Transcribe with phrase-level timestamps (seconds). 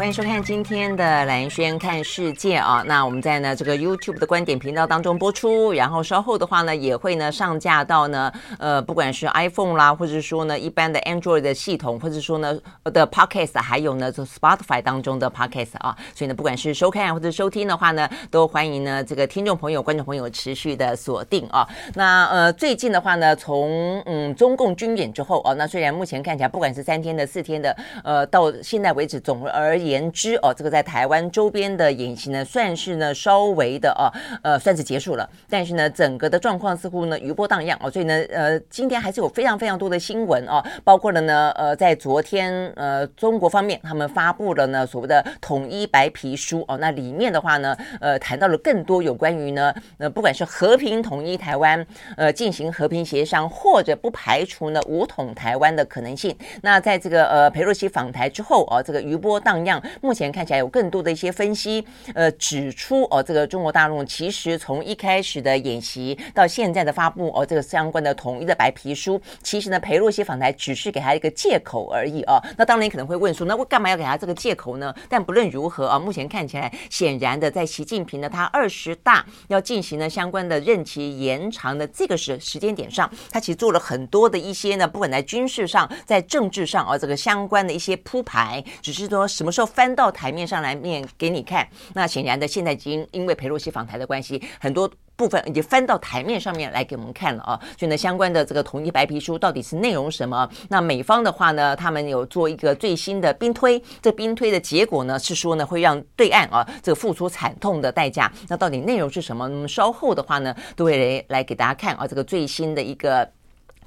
[0.00, 2.82] 欢迎收看今天的蓝轩看世界啊！
[2.86, 21.68] 那我们在呢这个 YouTube 的观点频道当中播出，然后稍后的话呢也会呢上架到呢呃不管是 iPhone 啦，或者说呢一般的 Android 的系统，或者说呢的 Podcast，还有呢就 Spotify 当中的 Podcast 啊，所以呢不管是收看或者收听的话呢，都欢迎呢这个听众朋友、观众朋友持续的锁定啊。
[21.94, 29.89] 那呃最近的话呢，从嗯中共军演之后啊，那虽然目前看起来不管是三天的、四天的，呃到现在为止总而言。
[29.90, 34.06] 言之哦，这个在台湾周边的演习呢，算是呢稍微的哦，
[34.42, 35.28] 呃，算是结束了。
[35.48, 51.84] 但是呢，整个的状况似乎呢余波荡漾哦，所以呢，呃，今天还是有非常非常多的新闻哦，包括了呢，呃，在昨天呃，中国方面他们发布了呢所谓的统一白皮书哦，那里面的话呢，呃，谈到了更多有关于呢，呃，不管是和平统一台湾，
[52.16, 56.36] 呃，进行和平协商，或者不排除呢武统台湾的可能性。
[56.62, 59.79] 那在这个呃裴洛西访台之后哦，这个余波荡漾。
[60.00, 72.42] 目前看起来有更多的一些分析，呃，指出哦，这个中国大陆其实从一开始的演习到现在的发布哦，这个相关的统一的白皮书，其实呢，裴洛西访台只是给他一个借口而已啊。
[72.56, 74.94] 那当然你可能会问说，那我干嘛要给他这个借口呢？
[75.08, 89.69] 但不论如何啊，目前看起来显然的，在习近平呢，他二十大要进行呢相关的任期延长的这个时时间点上，他其实做了很多的一些呢，不管在军事上，在政治上啊，这个相关的一些铺排，只是说什么时候。
[89.70, 97.58] 翻到台面上来面给你看，那显然的，现在已经因为裴洛西访台的关系，很多部分已经翻到台面上面来给我们看了啊。
[97.78, 100.48] 所以呢，相关的这个统一白皮书到底是内容什么？
[100.68, 108.30] 那美方的话呢，他们有做一个最新的兵推，这兵推的结果呢是说呢会让对岸啊这个付出惨痛的代价。
[108.48, 109.48] 那到底内容是什么？
[109.48, 113.30] 那么稍后的话呢，都会来来给大家看啊这个最新的一个。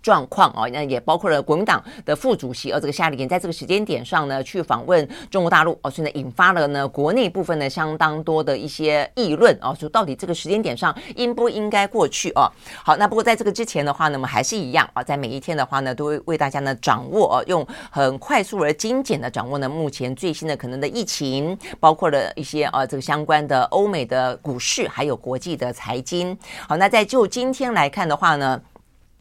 [0.03, 12.51] 状况哦，那也包括了国民党的副主席，而这个夏立言在这个时间点上呢，去访问中国大陆哦，所以呢，引发了呢国内部分呢相当多的一些议论哦，说到底这个时间点上应不应该过去哦？
[12.83, 26.37] 好，那不过在这个之前的话呢，我们还是一样啊，在每一天的话呢，都会为大家呢掌握哦，用很快速而精简的掌握呢目前最新的可能的疫情，包括了一些啊这个相关的欧美的股市，还有国际的财经。
[26.67, 28.61] 好，那在就今天来看的话呢。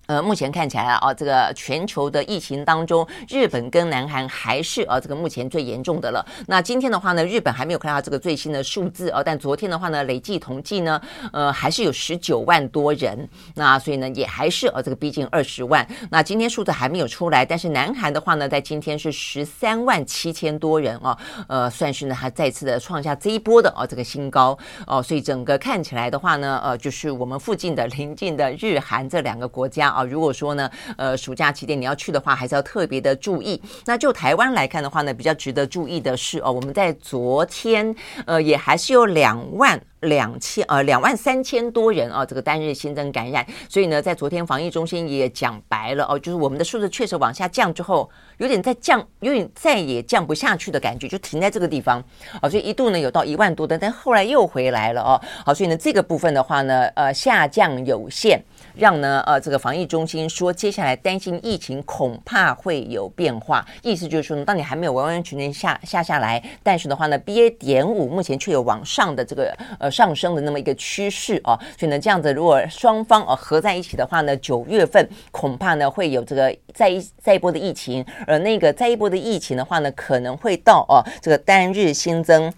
[0.06, 6.26] 呃，目前看起来啊，这个全球的疫情当中，日本跟南韩还是啊这个目前最严重的了。
[6.48, 11.00] 那今天的话呢，日本还没有看到这个最新的数字啊，但昨天的话呢，累计统计呢，
[11.32, 13.28] 呃，还是有十九万多人。
[13.54, 15.86] 那所以呢，也还是啊这个逼近二十万。
[16.10, 25.00] 那今天数字还没有出来，但是南韩的话呢，在今天是十三万七千多人啊，呃，算是呢还再次的创下这一波的啊这个新高哦。
[25.00, 29.91] 所以整个看起来的话呢，呃，就是我们附近的邻近的日韩这两个国家。
[29.92, 33.60] 啊，如果说呢，呃，暑假期间你要去的话，还是要特别的注意。
[33.84, 37.94] 那就台湾来看的话呢，比较值得注意的是哦，我们在昨天，
[38.26, 39.80] 呃，也还是有两万。
[40.02, 52.02] 两千呃两万三千多人啊，这个单日新增感染，所以呢，在昨天防疫中心也讲白了哦，就是我们的数字确实往下降之后，有点在降，有点再也降不下去的感觉，就停在这个地方
[52.40, 58.42] 啊，所以一度呢有到一万多的，但后来又回来了哦，好，所以呢这个部分的话呢，呃下降有限，
[58.74, 67.56] 让呢呃这个防疫中心说接下来担心疫情恐怕会有变化，意思就是说呢，当你还没有完完全全下下下来，但是的话呢，BA.
[67.56, 69.90] 点五目前却有往上的这个呃。
[69.92, 82.52] 上升的那么一个趋势啊，所以呢，这样子如果双方啊合在一起的话呢，九月份恐怕呢会有这个再一再一波的疫情，而那个再一波的疫情的话呢，可能会到哦这个单日新增。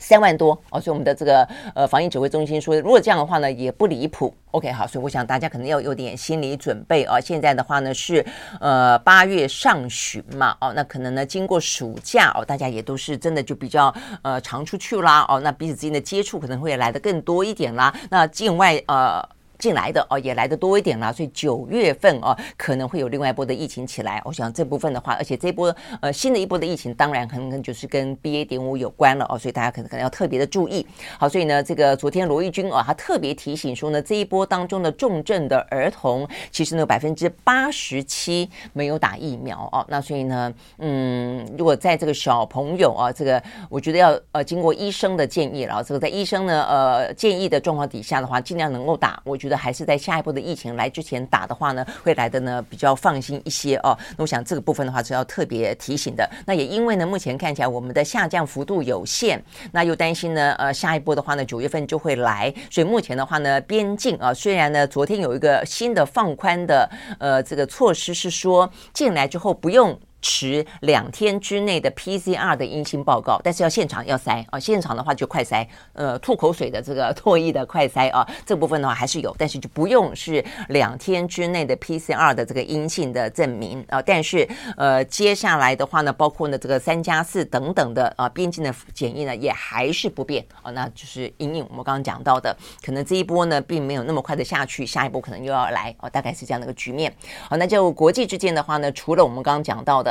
[0.00, 4.34] 三万多哦，所以我们的这个呃防疫指挥中心说，如果这样的话呢，也不离谱。
[4.50, 7.20] OK，好，所以我想大家可能要有点心理准备啊。
[7.20, 8.24] 现在的话呢是
[8.58, 17.94] 呃八月上旬嘛，哦，那可能呢经过暑假哦，大家也都是真的就比较呃常出去啦，哦，那彼此之间的接触可能会来的更多一点啦。
[18.08, 19.22] 那境外呃。
[19.60, 24.20] 进来的哦，也来的多一点了，所以九月份哦，可能会有另外一波的疫情起来。
[24.24, 30.86] 我想这部分的话，而且这波呃新的一波的疫情，当然可能就是跟 BA 点五有关了哦，所以大家可能可能要特别的注意。
[31.18, 39.84] 好，所以呢，这个昨天罗毅军啊，他特别提醒说呢，这一波当中的重症的儿童，其实呢百分之八十七没有打疫苗哦。
[39.88, 49.49] 那所以呢，嗯，如果在这个小朋友啊，这个我觉得要呃经过医生的建议，然后这个在医生呢呃建议的状况底下的话，尽量能够打，我觉得。
[49.50, 53.94] 得还是在下一波的疫情来之前打的话呢，会来的呢比较放心一些哦。
[54.16, 56.26] 那我想这个部分的话是要特别提醒的。
[56.46, 59.42] 那也因为呢，目前看起来我们的下降幅度有限，
[59.72, 66.88] 那又担心呢，呃，下一波的话呢，九月份就会来，所以目前的话呢，边境啊，虽然呢昨天有一个新的放宽的
[67.18, 69.98] 呃这个措施是说进来之后不用。
[70.22, 84.00] 持两天之内的 PCR 的阴性报告，但是要现场要筛啊，现场的话就快筛，呃，吐口水的这个唾液的快筛啊，这部分的话还是有，但是就不用是两天之内的 PCR 的这个阴性的证明啊。
[84.02, 84.46] 但是
[84.76, 97.10] 呃，接下来的话呢，包括呢这个三加四等等的啊，边境的检疫呢也还是不变啊，那就是因应我们刚刚讲到的，可能这一波呢并没有那么快的下去，下一波可能又要来啊，大概是这样的一个局面。
[97.48, 100.09] 好，那就国际之间的话呢，除了我们刚刚讲到的。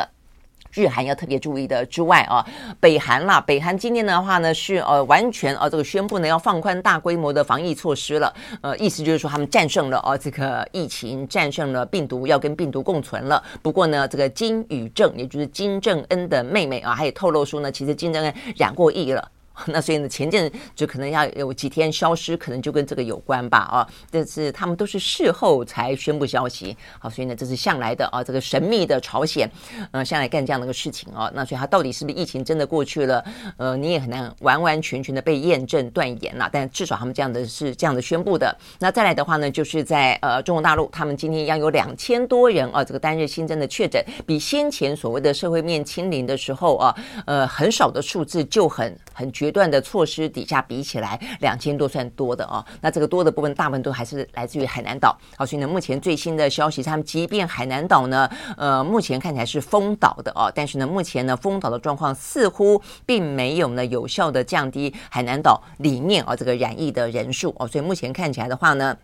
[0.74, 2.46] 日韩要特别注意的之外啊，
[2.80, 13.44] 北韩啦，北韩今天的话呢是呃完全呃这个宣布呢要放宽大规模的防疫措施了，呃意思就是说他们战胜了呃这个疫情，战胜了病毒，要跟病毒共存了。
[13.62, 19.32] 不过呢，这个金宇正，也就是金正恩的妹妹啊，还有透露说呢，其实金正恩染过疫了。
[19.68, 23.88] 那所以呢，前阵就可能要有几天消失，可能就跟这个有关吧啊。
[24.10, 29.50] 但是他们都是事后才宣布消息，好，所以呢，这是向来的啊，这个神秘的朝鲜，
[29.92, 31.30] 呃，向来干这样的一个事情啊。
[31.36, 33.24] 那所以他到底是不是疫情真的过去了？
[33.58, 36.50] 呃，你也很难完完全全的被验证断言了。
[36.52, 38.58] 但至少他们这样的是这样的宣布的。
[38.80, 46.96] 那再来的话呢，就是在呃中国大陆，他们今天一样有两千多人啊，这个单日新增的确诊，比先前所谓的社会面清零的时候啊，
[47.26, 49.49] 呃，很少的数字就很很绝。
[49.50, 52.64] 不断的措施底下比起来，两千多算多的哦。
[52.82, 55.18] 那这个多的部分，大部分都还是来自于海南岛。
[55.36, 67.68] 好，所以呢，目前最新的消息，他们即便海南岛呢，呃，目前看起来是封岛的哦，但是呢，目前呢，封岛的状况似乎并没有呢有效的降低海南岛里面啊这个染疫的人数哦。
[67.68, 68.96] 所以目前看起来的话呢。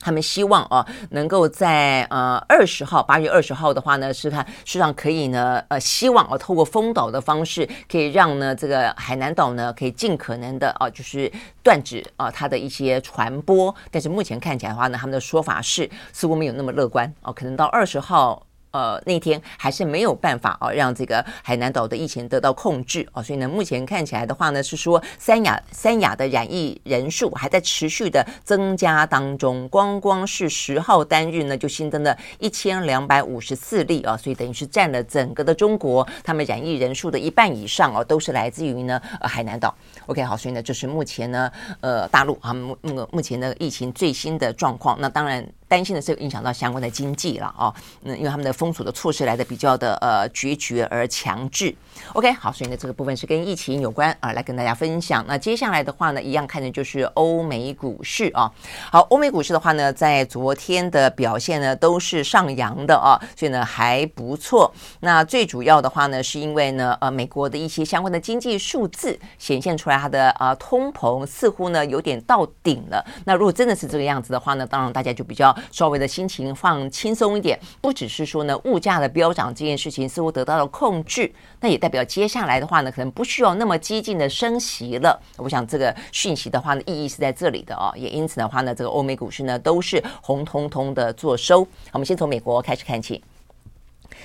[0.00, 11.30] 他们希望啊，能够在呃二十号，八月二十号的话呢，是看实际上可以呢，呃，希望啊，透过封岛的方式，可以让呢这个海南岛呢，可以尽可能的啊，就是
[11.62, 13.74] 断止啊它的一些传播。
[13.90, 18.42] 但是目前看起来的话呢，他们的说法是似乎没有那么乐观哦，可能到二十号。
[18.74, 39.72] 呃，那天还是没有办法啊，让这个海南岛的疫情得到控制啊，所以呢，目前看起来的话呢，是说三亚三亚的染疫人数还在持续的增加当中，光光是十号单日呢，就新增了一千两百五十四例啊，所以等于是占了整个的中国他们染疫人数的一半以上哦，都是来自于呢呃海南岛。
[40.06, 41.48] OK，好，所以呢，就是目前呢，
[41.80, 45.46] 呃，大陆啊目目目前的疫情最新的状况，那当然。
[45.66, 51.74] 担心的是影响到相关的经济了啊，嗯，因为他们的封锁的措施来的比较的呃决绝而强制。
[52.12, 55.24] OK，好，所以呢这个部分是跟疫情有关啊，来跟大家分享。
[55.26, 58.52] 那接下来的话呢，一样看的就是欧美股市啊。
[58.92, 64.72] 好，欧美股市的话呢，在昨天的表现呢都是上扬的啊，所以呢还不错。
[65.00, 73.04] 那最主要的话呢，是因为呢呃美国的一些相关的经济数字显现出来，它的啊通膨似乎呢有点到顶了。
[73.24, 75.53] 那如果真的是这个样子的话呢，当然大家就比较。
[75.70, 81.30] 稍微的心情放轻松一点，不只是说呢，物价的飙涨这件事情似乎得到了控制，
[81.60, 85.20] 那也代表接下来的话呢，可能不需要那么激进的升息了。
[85.36, 91.66] 我想这个讯息的话呢，意义是在这里的哦，也因此的话呢，这个欧美股市呢都是红彤彤的做收。
[91.92, 93.22] 我们先从美国开始看起。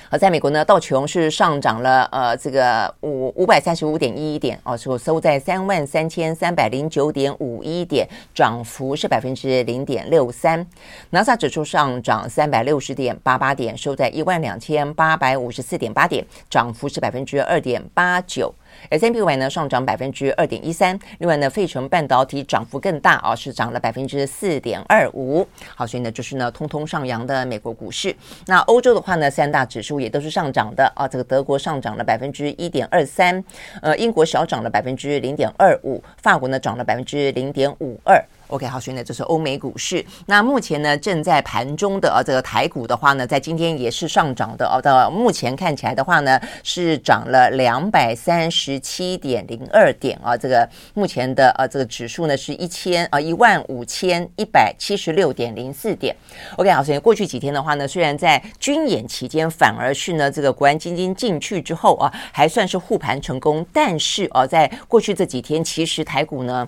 [0.09, 10.65] 而在美国呢，道琼是上涨了，呃，这个五五百三十五点一一点，哦，收收在三万三千三百零九点五一点，涨幅是百分之零点六三。
[11.11, 18.51] 纳斯达克指数上涨三百六十点八八点，收在一万两千八百五十四点八点，涨幅是百分之二点八九。
[18.89, 25.47] S&P 五呢上涨百分之二点一三，另外呢，费城半导体涨幅更大啊，是涨了百分之四点二五。
[25.75, 28.15] 好，所以呢，就是呢，通通上扬的美国股市。
[28.47, 33.43] 那欧洲的话呢，三大指数也都是上涨的啊，这个德国上涨了百分之一点二三，
[33.81, 38.23] 呃，英国小涨了百分之零点二五，法国呢涨了百分之零点五二。
[38.49, 40.03] OK，好，所以呢，这是欧美股市。
[40.25, 44.81] 那目前呢，正在盘中的啊，这个台股的话呢，在今天也是上涨的哦。
[44.81, 50.35] 到目前看起来的话呢，是涨了两百三十七点零二点啊。
[50.35, 56.15] 这个目前的啊，这个指数呢是一千啊一万五千一百七十六点零四点。
[56.55, 66.67] OK，好，所以过去几天的话呢，虽然在军演期间，反而是呢这个国安基金进去之后啊，还算是护盘成功，但是啊，在过去这几天，其实台股呢。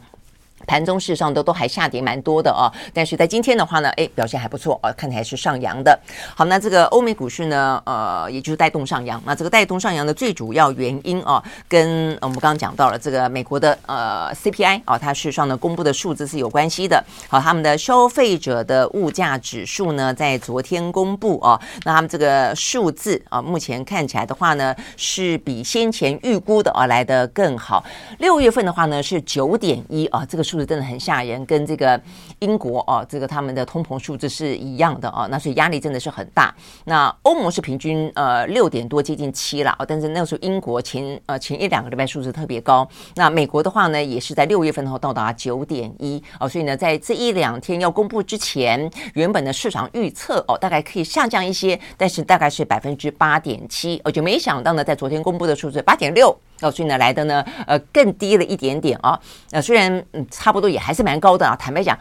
[0.67, 5.97] 盘中事实上都都还下跌蛮多的哦，但是在今天的话呢，哎，表现还不错哦，看起来是上扬的。
[6.35, 9.21] 好，那这个欧美股市呢，呃，也就是带动上扬。
[9.25, 17.03] 那这个带动上扬的最主要原因哦，跟我们刚刚讲到了这个美国的呃 CPI 啊，它事实上呢公布的数字是有关系的。
[17.27, 27.83] 好，他们的消费者的物价指数呢，在昨天公布哦，那他们这个数字啊，目前看起来的话呢，是比先前预估的啊来的更好。
[28.19, 30.41] 六月份的话呢是九点一啊，这个。
[30.51, 31.99] 数字真的很吓人，跟这个
[32.39, 36.53] 英国哦，这个他们的通膨数字是一样的哦，那所以压力真的是很大。
[36.83, 42.85] 那欧盟是平均呃六点多，接近七了哦，但是那个时候英国前呃前一两个礼拜数字特别高。
[43.15, 56.35] 那美国的话呢，也是在六月份后到达九点一哦，所以呢，在这一两天要公布之前，原本的市场预测哦，大概可以下降一些，但是大概是百分之八点七，我就没想到呢，在昨天公布的数字八点六。
[56.61, 59.19] 哦，所以呢，来的呢，呃，更低了一点点啊。
[59.51, 61.55] 呃，虽然嗯，差不多也还是蛮高的啊。
[61.55, 61.97] 坦白讲，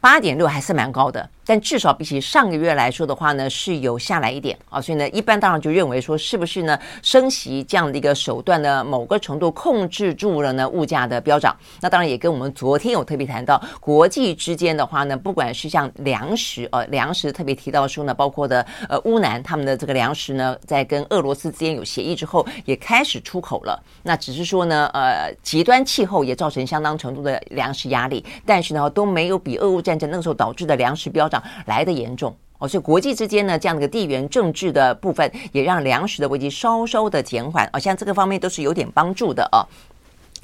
[0.00, 1.28] 八点六还是蛮高的。
[1.48, 11.56] 但至少比起上个月来说的话呢，是有下来一点啊，所以呢，一般当然就认为说，是不是呢，升息这样的一个手段呢，某个程度控制住了呢物价的飙涨。
[11.80, 23.82] 那当然也跟我们昨天有特别谈到，国际之间的话呢，不管是像粮食呃，粮食特别提到说呢，包括的呃乌南他们的这个粮食呢，在跟俄罗斯之间有协议之后，也开始出口了。
[24.02, 31.37] 那只是说呢，呃，极端气候也造成相当程度的粮食压力，但是呢，都没有比俄乌战争那个时候导致的粮食飙涨。
[31.66, 39.62] 来的严重哦，所以国际之间呢，这样的个地缘政治的部分，也让粮食的危机稍稍的减缓，好像这个方面都是有点帮助的啊。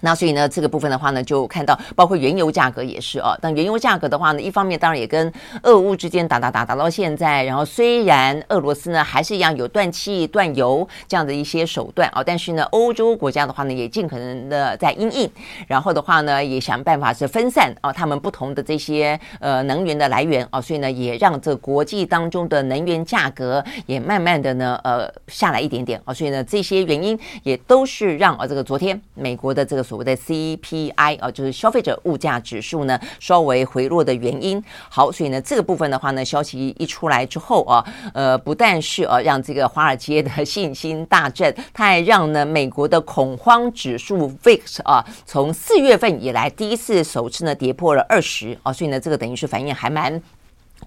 [0.00, 3.36] 那所以呢，这个部分的话呢，就看到包括原油价格也是啊。
[3.40, 5.32] 但原油价格的话呢，一方面当然也跟
[5.62, 15.30] 俄乌之间打打打打到现在，然后虽然俄罗斯呢还是一样有断气断油这样的一些手段啊，但是呢，欧洲国家的话呢，也尽可能的在因应，
[15.68, 29.84] 然后的话呢，也想办法是分散啊他们不同的这些呃能源的来源啊，所以呢，也让这国际当中的能源价格也慢慢的呢呃下来一点点啊，所以呢，这些原因也都是让啊这个昨天美国的这个。
[29.84, 34.62] 所谓的 CPI 啊，就是消费者物价指数呢，稍微回落的原因。
[34.88, 50.20] 好，所以呢，这个部分的话呢，消息一出来之后啊，呃，不但是呃、啊、让这个华尔街的信心大振，它还让呢美国的恐慌指数 VIX 啊，从四月份以来第一次首次呢跌破了二十啊，所以呢，这个等于是反应还蛮。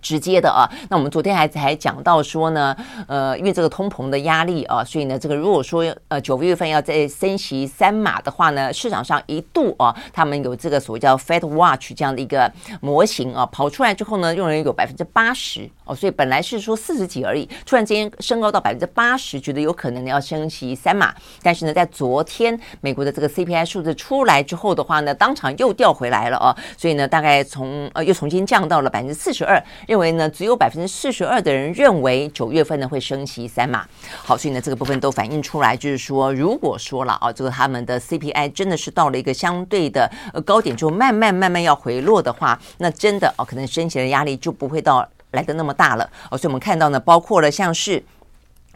[0.01, 2.75] 直接的啊，那我们昨天还还讲到说呢，
[3.08, 12.51] 呃，因为这个通膨的压力啊，所以呢，这个如果说呃九月份要再升息三码的话呢，市场上一度啊，他们有这个所谓叫 Fed Watch 这样的一个
[12.82, 29.62] 模型啊，跑出来之后呢，用人有百分之八十哦，所以本来是说四十几而已，突然间升高到百分之八十，觉得有可能要升息三码，但是呢，在昨天美国的这个 CPI 数字出来之后的话呢，当场又掉回来了哦，所以呢，大概从呃又重新降到了百分之四十二。
[29.88, 33.88] 认为呢，只有百分之四十二的人认为九月份呢会升息三码。
[34.24, 46.10] 好，所以呢，这个部分都反映出来，就是说，如果说了啊，这个他们的 CPI 真的是到了一个相对的呃高点，就慢慢慢慢要回落的话，那真的哦，可能升息的压力就不会到来的那么大了。
[46.30, 48.04] 哦，所以我们看到呢，包括了像是。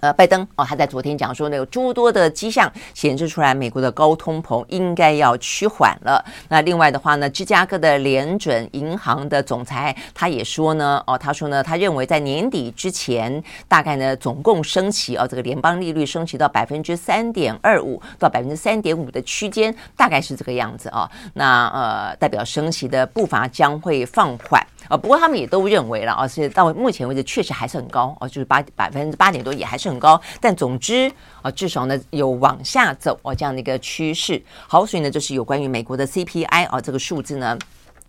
[0.02, 6.24] 呃，拜登哦，他在昨天讲说呢，有诸多的迹象显示出来，美国的高通膨应该要趋缓了。
[6.50, 21.10] 那另外的话呢，芝加哥的联准银行的总裁他也说呢，哦，他说呢，他认为在年底之前，大概呢总共升息哦，这个联邦利率升息到百分之三点二五到百分之三点五的区间，大概是这个样子啊。
[21.36, 24.66] 那呃，代表升息的步伐将会放缓。
[24.88, 30.20] 啊，不过他们也都认为了啊，是到目前为止确实还是很高啊，就是八百分之八点多也还是很高。
[30.40, 34.42] 但总之啊，至少呢有往下走啊这样的一个趋势。
[34.68, 37.58] 好，所以呢就是有关于美国的 CPI 啊这个数字呢。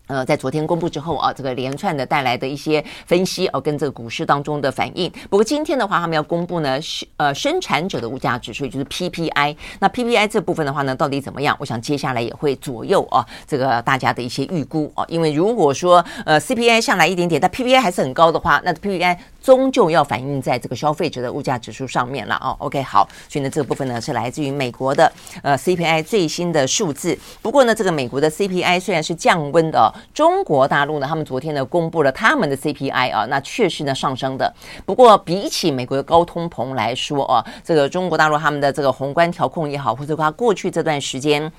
[0.07, 5.09] 呃，在昨天公布之后啊，这个连串的带来的一些分析哦，跟这个股市当中的反应。
[5.29, 9.55] 不过今天的话，他们要公布呢，是呃生产者的物价指数，也就是 PPI。
[9.79, 11.55] 那 PPI 这部分的话呢，到底怎么样？
[11.57, 15.05] 我想接下来也会左右啊，这个大家的一些预估啊。
[15.07, 22.55] 因为如果说呃 CPI 上来一点点，但 PPI 还是很高的话，那 PPI 终究要反映在这个消费者的物价指数上面了哦。
[22.59, 27.19] OK，好，所以呢，这个部分呢是来自于美国的呃 CPI 最新的数字。
[27.41, 29.93] 不过呢，这个美国的 CPI 虽然是降温的。
[30.13, 34.53] 中国大陆呢，他们昨天呢公布了他们的 CPI 啊，那确实呢上升的。
[34.85, 41.51] 不过比起美国的高通膨来说啊，这个中国大陆他们的这个宏观调控也好，或者他过去这段时间，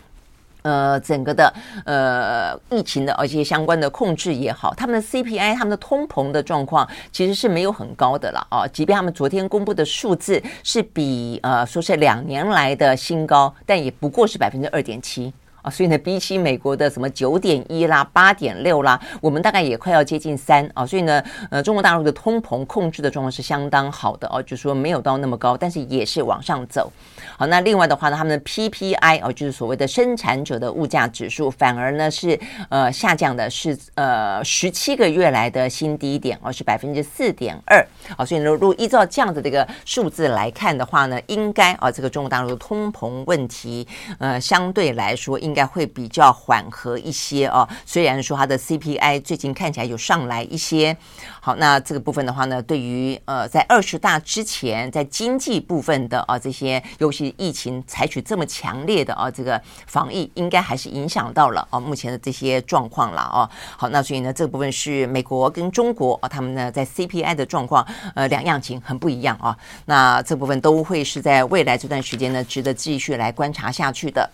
[0.64, 1.52] 呃，整个的
[1.84, 8.66] 呃疫情的而且相关的控制也好，他们的 CPI 他们的通膨的状况其实是没有很高的了啊。
[8.66, 15.32] 即便他们昨天公布的数字是比呃说是两年来的新高，但也不过是百分之二点七。
[15.60, 26.92] 啊，所以呢，比起美国的什么九点一啦、八点六啦，我们大概也快要接近三啊，所以呢，呃，中国大陆的通膨控制的状况是相当好的哦，就说没有到那么高，但是也是往上走。
[27.36, 32.38] 好，那另外的话呢，他们的 PPI 哦，就是所谓的生产者的物价指数，反而呢是
[32.68, 37.84] 呃下降的，是呃十七个月来的新低点哦，是百分之四点二。
[38.16, 43.86] 啊，所以呢，如果依照这样的这个数字来看的话呢，应该啊，这个中国大陆的通膨问题，
[44.18, 47.66] 呃，相对来说应该会比较缓和一些哦。
[47.86, 50.96] 虽然说它的 CPI 最近看起来有上来一些。
[51.40, 63.48] 好，那这个部分的话呢，对于呃，在二十大之前，在经济部分的啊这些，尤其疫情采取这么强烈的啊这个防疫，应该还是影响到了啊目前的这些状况了啊。
[63.76, 69.56] 好，那所以呢，这部分是美国跟中国啊，他们呢在 CPI 的状况呃两样情很不一样啊。
[69.86, 74.28] 那这部分都会是在未来这段时间呢，值得继续来观察下去的。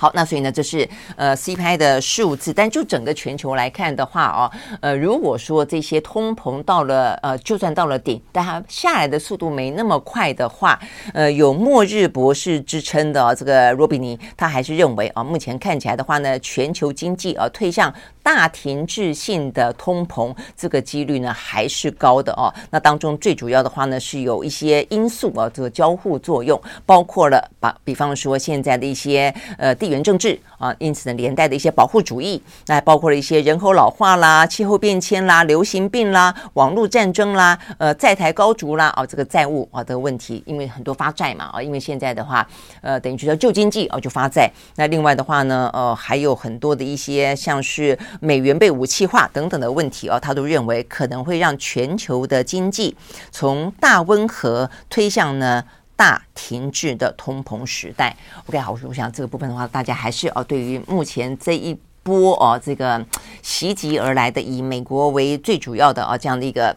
[0.00, 4.50] 好，那所以呢，这是呃 C 拍的数字，但就整个全球来看的话哦，
[4.80, 10.78] 呃，如果说这些通膨到了呃，就算到了顶，但它下来的速度没那么快的话，
[11.12, 22.54] 呃，有末日博士之称的、这个罗比尼，他还是认为啊、目前看起来的话呢，全球经济啊推向大停滞性的通膨，这个几率呢还是高的哦。
[22.70, 42.46] 那当中最主要的话呢，是有一些因素啊，这个交互作用，包括了把比方说现在的一些呃地缘政治啊，因此呢，连带的一些保护主义，那包括了一些人口老化啦、气候变迁啦、流行病啦、网络战争啦、呃，债台高筑啦啊，这个债务啊的问题，因为很多发债嘛啊，因为现在的话，
[42.80, 44.50] 呃，等于说旧经济啊，就发债。
[44.76, 52.96] 那另外的话呢，呃，还有很多的一些像是美元被武器化等等的问题啊，他都认为可能会让全球的经济
[53.30, 55.64] 从大温和推向呢。
[55.98, 63.04] 大停滞的通膨时代，OK，好，我想这个部分的话，大家还是哦，对于目前这一波哦，这个
[63.42, 66.74] 袭击而来的以美国为最主要的啊这样的一个。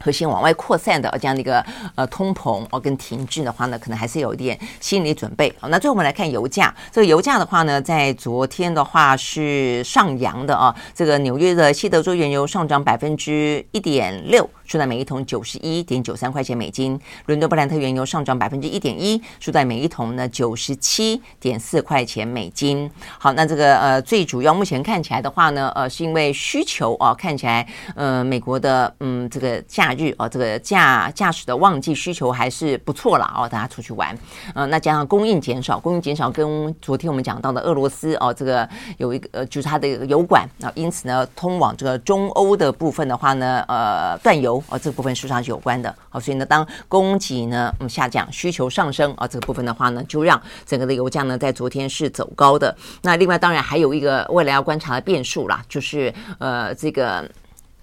[0.00, 5.50] 核心往外扩散的这样的一个呃通膨哦跟停滞的话呢，可能还是有一点心理准备。
[5.58, 10.74] 好，那最后我们来看油价，这个油价的话呢，在昨天的话是上扬的啊。
[10.92, 16.98] 这个纽约的西德州原油上涨百分之一点六，收在每一桶九十一点九三块钱美金。
[17.26, 22.90] 伦敦布兰特原油上涨百分之一点一，收在每一桶呢九十七点四块钱美金。
[23.18, 29.54] 好，那这个呃最主要目前看起来的话呢，呃是因为需求啊，看起来呃美国的嗯这个。
[29.66, 34.16] 假日哦，这个驾驾驶的旺季需求还是不错了哦，大家出去玩，
[34.54, 52.76] 呃，那加上供应减少，供应减少跟昨天我们讲到的俄罗斯哦，这个有一个呃，就是它的油管啊，因此呢，通往这个中欧的部分的话呢，呃，断油哦，这部分市场是有关的，好，所以呢，当供给呢嗯下降，需求上升啊，这个部分的话呢，就让整个的油价呢在昨天是走高的。
[53.02, 57.28] 那另外当然还有一个未来要观察的变数啦，就是呃这个。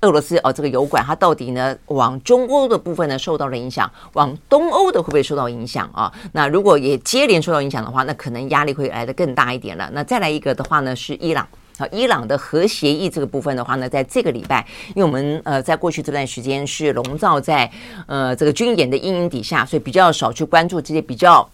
[0.03, 6.11] 俄罗斯哦，这个油管它到底呢往中欧的部分呢受到了影响，往东欧的会不会受到影响啊？
[6.31, 9.87] 那如果也接连受到影响的话，那可能压力会来得更大一点了。
[9.93, 11.47] 那再来一个的话呢是伊朗
[11.91, 14.65] 伊朗的核协议这个部分的话呢，在这个礼拜，
[14.95, 17.69] 因为我们呃在过去这段时间是笼罩在
[18.07, 21.49] 呃这个军演的阴影底下，所以比较少去关注这些比较。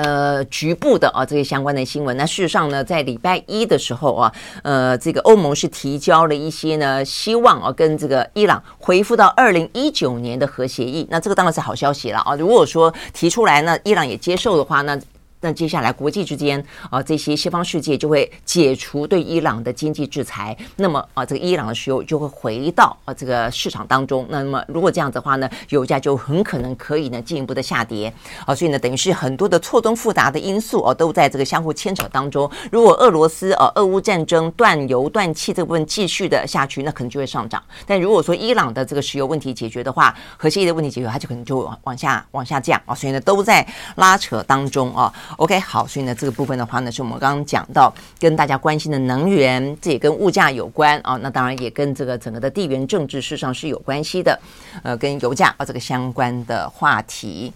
[0.00, 2.16] 呃，局部的啊，这些相关的新闻。
[2.16, 4.32] 那事实上呢，在礼拜一的时候啊，
[4.62, 11.04] 呃，这个欧盟是提交了一些呢，希望啊，跟这个伊朗恢复到二零一九年的核协议。
[11.10, 12.36] 那这个当然是好消息了啊。
[12.36, 14.96] 如果说提出来呢，伊朗也接受的话，那。
[15.40, 24.26] 那接下来国际之间啊，这些西方世界就会解除对伊朗的经济制裁，那么啊，这个伊朗的石油就会回到啊这个市场当中。
[24.28, 28.12] 那么如果这样子的话呢，油价就很可能可以呢进一步的下跌
[28.44, 28.54] 啊。
[28.54, 32.50] 所以呢，等于是很多的错综复杂的因素哦，都在这个相互牵扯当中。
[32.72, 37.62] 如果俄罗斯啊俄乌战争断油断气这部分继续的下去，那可能就会上涨。
[37.86, 42.92] 但如果说伊朗的这个石油问题解决的话，核协议的问题解决，它就可能就往往下往下降啊。
[42.92, 45.14] 所以呢，都在拉扯当中啊。
[45.36, 51.16] OK，好，所以呢，这个部分的话呢，是我们刚刚讲到跟大家关心的能源，这也跟物价有关啊。
[51.22, 54.38] 那当然也跟这个整个的地缘政治事实上是有关系的，
[54.82, 57.52] 呃，跟油价啊这个相关的话题。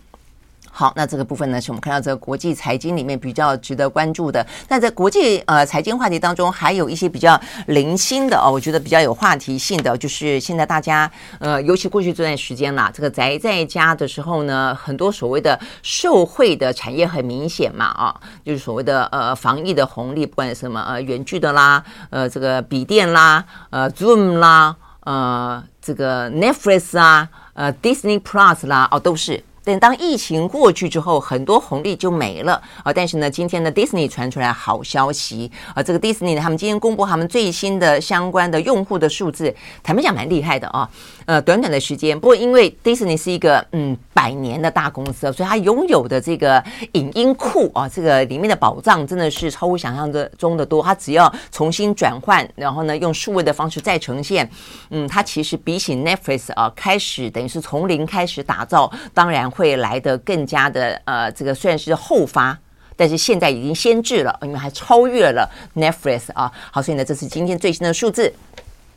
[0.74, 4.44] 好，那这个部分呢，是我们看到这个国际财经里面比较值得关注的。
[4.68, 11.08] 那在国际呃财经话题当中，还有一些比较零星的哦，我觉得比较有话题性的，就是现在大家
[11.40, 29.44] 呃，尤其过去这段时间啦，这个宅在家的时候呢，很多所谓的受惠的产业很明显嘛啊，就是所谓的呃防疫的红利，不管什么呃远距的啦，呃这个笔电啦，呃 Zoom 啦，呃这个 Netflix 啊，呃 Disney Plus 啦，哦都是。
[29.64, 32.92] 等当疫情过去之后，很多红利就没了啊。
[32.92, 40.88] 但是呢，今天呢，Disney 传出来好消息啊，这个 Disney 呢，他们今天公布他们最新的相关的用户的数字，坦白讲蛮厉害的啊。
[41.26, 50.82] 呃，短短的时间，不过因为 Disney 是一个嗯百年的大公司，所以它拥有的这个影音库啊，这个里面的宝藏真的是超乎想象的中的多。
[50.82, 54.50] 它只要重新转换，然后呢，用数位的方式再呈现，
[54.90, 59.42] 嗯，它其实比起 Netflix 啊，开始等于是从零开始打造，当然。
[59.52, 62.58] 会来得更加的呃，这个虽然是后发，
[62.96, 66.50] 但是现在已经先至了，因为还超越了 Netflix 啊。
[66.70, 68.32] 好，所以呢，这是今天最新的数字。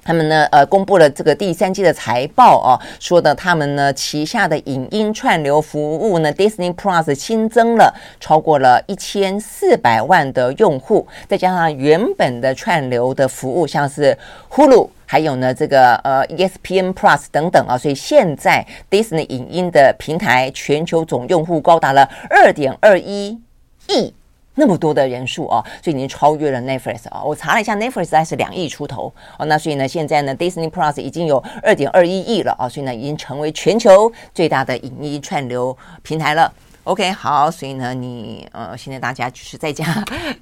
[0.05, 14.15] 他们呢，呃，公布了这个第三季的财报哦，说的他们呢旗下的影音串流服务呢，Disney Plus 新增了超过了一千四百万的用户，再加上原本的串流的服务，像是
[14.51, 14.89] Hulu。
[15.07, 23.39] 还有呢，这个呃，ESPN Plus 等等啊，所以现在 Disney 影音的平台全球总用户高达了二点二一
[23.87, 24.13] 亿，
[24.55, 27.21] 那么多的人数啊，所以已经超越了 Netflix 啊。
[27.23, 36.51] 我查了一下，Netflix 还是两亿出头哦，那所以呢，现在呢，Disney Plus 已经有二点二一亿了啊，所以呢，已经成为全球最大的影音串流平台了。
[36.85, 39.83] OK，好，所以呢，你呃，现在大家就是在家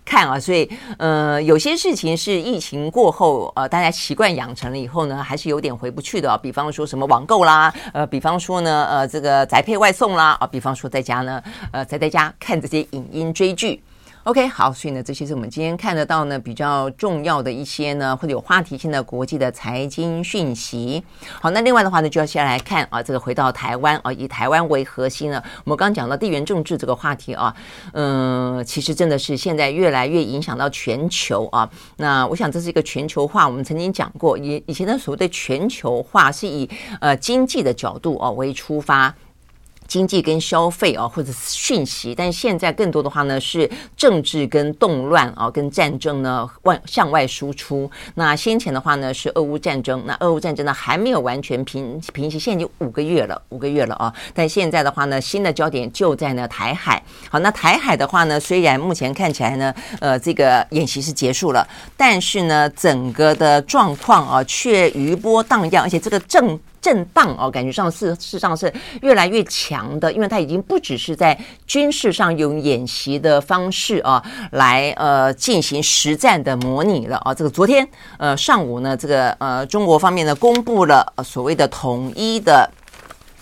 [0.04, 6.38] 看啊，所以呃，有些事情是疫情过后呃，大家习惯养成了以后呢，还是有点回不去的啊。
[6.38, 13.82] 比方说什么网购啦，呃，比方说呢，呃，这个宅配外送啦，啊，比方说在家呢，呃，宅在家看这些影音追剧。
[14.24, 21.04] OK，好，所以呢，这些是我们今天看得到呢比较重要的一些呢，或者有话题性的国际的财经讯息。
[21.42, 27.54] 好，那另外的话呢，就要先来看啊，这个回到台湾啊，以台湾为核心呢，我们刚刚讲到地缘政治这个话题啊，
[27.92, 31.70] 嗯，其实真的是现在越来越影响到全球啊。
[31.98, 36.70] 那我想这是一个全球化，我们曾经讲过，以以前的所谓的全球化是以
[37.02, 39.14] 呃经济的角度啊为出发。
[39.88, 47.90] 经济跟消费啊，或者是讯息，但现在更多的话呢是政治跟动乱啊，跟战争呢外向外输出。
[48.16, 54.14] 那先前的话呢是俄乌战争，那俄乌战争呢还没有完全平平息，现在已经五个月了，五个月了啊。
[54.34, 57.02] 但现在的话呢，新的焦点就在呢台海。
[57.30, 66.60] 好，那台海的话呢，虽然目前看起来呢，呃，这个演习是结束了，但是呢，整个的状况啊却余波荡漾，而且这个政。
[66.84, 77.34] 震荡哦，感觉上是事实上是越来越强的，因为它已经不只是在军事上用演习的方式啊，来呃进行实战的模拟了啊。
[77.34, 82.70] 这个昨天呃上午呢，这个呃中国方面呢公布了所谓的统一的。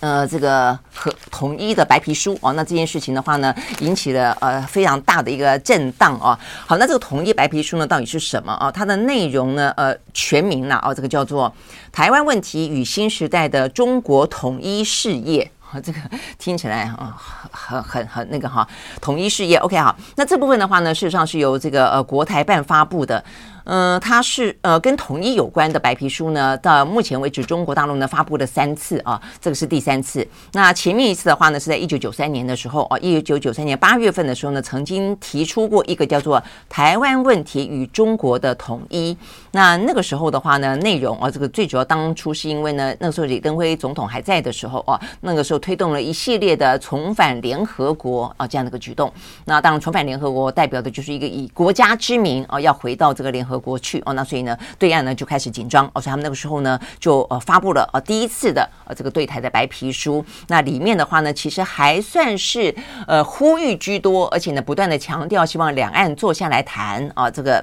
[0.02, 6.36] 呃，这个和统一的白皮书哦，那这件事情的话呢，引起了呃非常大的一个震荡哦。
[6.66, 8.68] 好，那这个统一白皮书呢，到底是什么啊？
[8.68, 11.48] 它的内容呢，呃，全名呢哦，这个叫做
[11.92, 16.00] 《台湾问题与新时代的中国统一事业》啊，这个
[16.36, 17.16] 听起来啊，
[17.52, 18.66] 很很很那个哈，
[19.00, 19.56] 统一事业。
[19.58, 23.24] OK，好，那这部分的话呢，事实上是由这个呃国台办发布的。
[23.64, 30.26] 嗯、呃，它是呃跟统一有关的白皮书呢，到目前为止中国大陆呢发布了三次啊，这个是第三次。
[30.52, 39.12] 那前面一次的话呢，是在一九九三年的时候啊，一九九三年八月份的时候呢，曾经提出过一个叫做《台湾问题与中国的统一》。
[39.52, 49.12] 那那个时候的话呢，内容啊，这个最主要当初是因为呢，那个时候李登辉总统还在的时候啊，那个时候推动了一系列的重返联合国啊这样的一个举动。
[49.44, 53.51] 那当然，重返联合国代表的就是一个以国家之名啊，要回到这个联合。
[53.52, 62.74] 和过去哦，那所以呢，对岸呢就开始紧张哦，所以他们那个时候呢就呃发布了呃第一次的呃这个对台的白皮书，那里面的话呢，其实还算是
[63.06, 67.62] 呃呼吁居多，而且呢不断的强调希望两岸坐下来谈啊这个。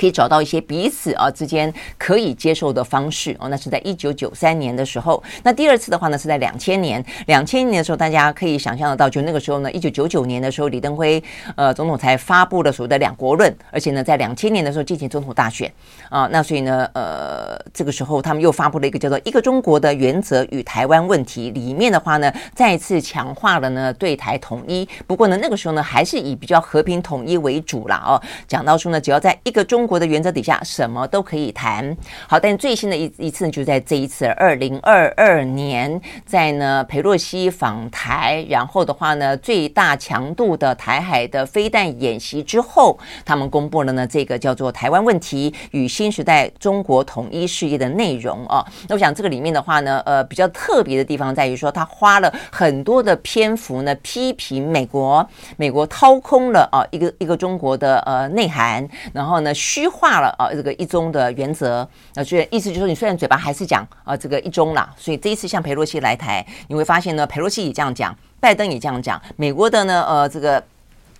[0.00, 5.22] 可以找到一些彼此啊之间可以接受的方式哦，那是在一九九三年的时候。
[5.42, 7.04] 那第二次的话呢，是在两千年。
[7.26, 11.22] 两千年的时候，大家可以想象得到，就那个时候呢，一九九九年的时候，李登辉
[11.54, 15.70] 呃总统才发布了所谓的两国论，而且呢，在两千年的时候进行总统大选
[16.08, 16.26] 啊。
[16.32, 24.88] 那所以呢，呃，这个时候他们又发布了一个叫做“一个中国”的原则与台湾问题，里面的话呢，再次强化了呢对台统一。
[25.06, 28.22] 不过呢，那个时候呢，还是以比较和平统一为主啦哦。
[28.48, 29.89] 讲到说呢，只要在一个中。
[29.90, 31.96] 国的原则底下，什么都可以谈。
[32.28, 48.64] 好，但最新的一一次呢，就在这一次二零二二年，在呢裴洛西访台，然后的话呢，最大强度的台海的飞弹演习之后，他们公布了呢这个叫做《台湾问题与新时代中国统一事业》的内容啊。
[48.88, 59.52] 那我想这个里面的话呢，呃，比较特别的地方在于说，他花了很多的篇幅呢，批评美国，美国掏空了啊一个一个中国的呃内涵，然后呢。
[59.80, 68.14] 虚化了啊，这个一中的原则，那所以意思就是说，你虽然嘴巴还是讲啊这个一中啦，所以这一次像佩洛西来台，你会发现呢，佩洛西也这样讲。
[68.40, 70.62] 拜登也这样讲，美国的呢，呃，这个。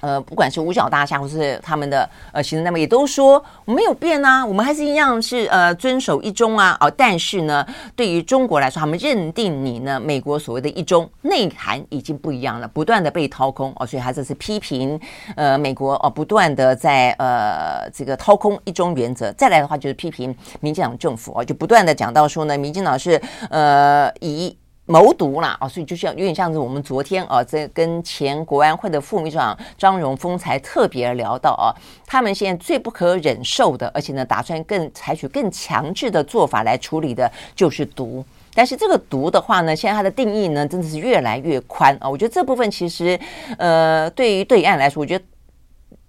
[0.00, 6.76] 呃，不管是五角大厦，或是他们的呃行政单位，也都说我没有变啊，我们还是一样是呃遵守一中啊。
[6.80, 14.98] 哦，但是呢，对于中国来说，他们认定你呢，美国所谓的一中内涵已经不一样了，不断的被掏空哦，所以他这是批评
[15.36, 19.30] 呃美国哦，不断的在呃这个掏空一中原则。
[19.32, 24.56] 再来的话就是批评民进党政府哦，就不断的讲到说呢，民进党是呃以。
[24.90, 31.70] 谋独啦啊，所以就像有点像是我们昨天啊，在跟前国安会的副秘书长张荣丰才特别聊到啊，
[32.04, 38.24] 他们现在最不可忍受的，而且呢，打算更采取更强制的做法来处理的，就是毒。
[38.52, 42.10] 但是这个毒的话呢，现在它的定义呢，真的是越来越宽啊。
[42.10, 43.16] 我觉得这部分其实，
[43.58, 45.24] 呃，对于对岸来说，我觉得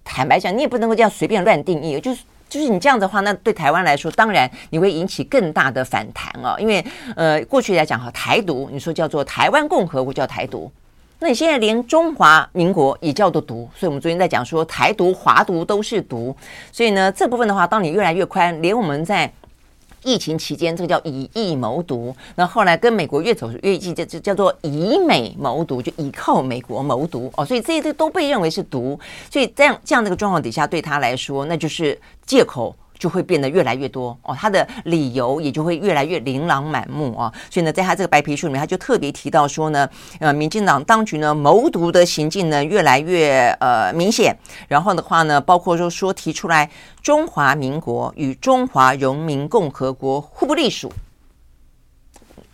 [0.02, 2.22] 坦白讲，你也不能够这样随便乱定义，就是。
[2.52, 6.54] 就是你这样的话，那对台湾来说，当然你会引起更大的反弹哦！
[6.58, 6.84] 因为
[7.16, 10.70] 呃，过去来讲哈，台独，你说叫做台湾共和国叫台独，
[11.18, 16.36] 那你现在连中华民国也叫做独，所以我们昨天在讲说台独、华独都是独，
[16.70, 19.32] 所以呢，这部分的话，当你越来越宽，连我们在。
[20.04, 22.14] 疫情期间，这个叫以疫谋独。
[22.36, 27.44] 那后来跟美国越走越近，这这叫做以美谋独，就依靠美国谋独哦。
[27.44, 28.98] 所以这些都被认为是独。
[29.30, 32.74] 所以这样这样的一个状况底下，对他来说，那就是借口。
[33.02, 37.32] 就会变得越来越多哦，他的理由也就会越来越琳琅满目啊。
[37.50, 39.88] 所以呢，在他这个白皮书里面，他就特别提到说呢，
[40.20, 44.32] 呃，民进党当局呢谋独的行径呢越来越呃明显。
[44.68, 46.70] 然后的话呢，包括说说提出来
[47.02, 50.92] 中华民国与中华人民共和国互不隶属，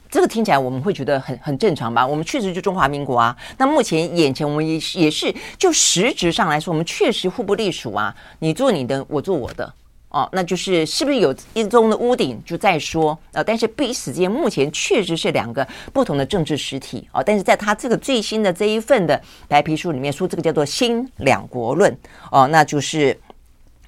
[0.08, 2.06] 这个听起来我们会觉得很很正常吧？
[2.06, 3.36] 我们确实就中华民国啊。
[3.58, 8.16] 那目前眼前我们也也是就实质上来说，我们确实互不隶属啊。
[8.38, 9.74] 你做你的，我做我的。
[10.08, 21.96] 哦，那就是是不是有一中的屋顶就在说，呃，但是彼此之间目前确实是两个不同的政治实体哦，但是在他这个最新的这一份的白皮书里面说，这个叫做新两国论
[22.30, 23.18] 哦，那就是。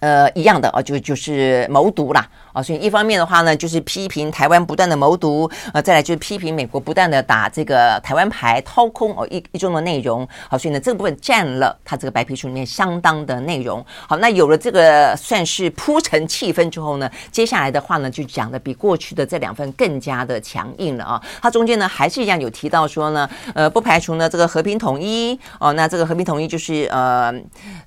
[0.01, 13.85] 呃，一样的哦，就就是谋独啦，啊，所以一方面的话呢，就是批评台湾不断的谋独，呃，再来就是批评美国不断的打这个台湾牌，掏空哦一一中的内容，好，所以呢这部分占了他这个白皮书里面相当的内容。
[14.09, 21.23] 好，那有了这个算是铺陈气氛之后呢，接下来的话呢就讲的比过去的这两份更加的强硬了啊。
[21.43, 27.35] 它中间呢还是一样有提到说呢，呃，不排除呢这个和平统一哦，那这个和平统一就是呃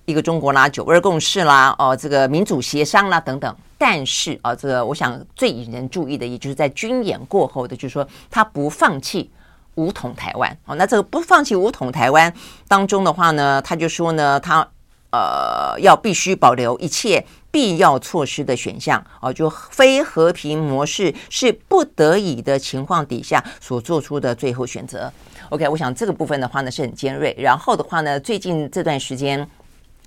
[0.06, 1.98] 一个中国啦，九二共识啦，哦。
[2.04, 9.30] 这个民主协商啦等等，但是啊，这个我想最引人注意的，也就是在军演过后的，就是说他不放弃
[9.76, 10.58] 武统台湾。
[10.66, 12.34] 哦，那这个不放弃武统台湾
[12.66, 14.66] 当中的话呢，他就说呢，他
[15.12, 19.06] 呃要必须保留一切必要措施的选项。
[19.20, 25.12] 哦，就非和平模式是不得已的情况底下所做出的最后选择。
[25.50, 27.36] OK，我想这个部分的话呢是很尖锐。
[27.38, 29.46] 然后的话呢，最近这段时间。